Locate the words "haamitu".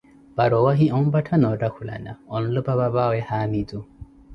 3.31-3.79